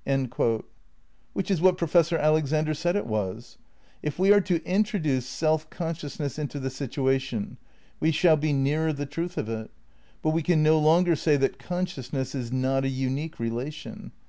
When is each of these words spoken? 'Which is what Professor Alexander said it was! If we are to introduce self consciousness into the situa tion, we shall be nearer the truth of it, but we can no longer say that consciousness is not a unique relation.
'Which 1.34 1.52
is 1.52 1.60
what 1.60 1.78
Professor 1.78 2.18
Alexander 2.18 2.74
said 2.74 2.96
it 2.96 3.06
was! 3.06 3.58
If 4.02 4.18
we 4.18 4.32
are 4.32 4.40
to 4.40 4.60
introduce 4.66 5.24
self 5.24 5.70
consciousness 5.70 6.36
into 6.36 6.58
the 6.58 6.68
situa 6.68 7.20
tion, 7.20 7.58
we 8.00 8.10
shall 8.10 8.36
be 8.36 8.52
nearer 8.52 8.92
the 8.92 9.06
truth 9.06 9.38
of 9.38 9.48
it, 9.48 9.70
but 10.20 10.30
we 10.30 10.42
can 10.42 10.64
no 10.64 10.80
longer 10.80 11.14
say 11.14 11.36
that 11.36 11.60
consciousness 11.60 12.34
is 12.34 12.50
not 12.50 12.84
a 12.84 12.88
unique 12.88 13.38
relation. 13.38 14.10